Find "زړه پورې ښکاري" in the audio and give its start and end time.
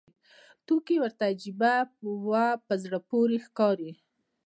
2.83-3.91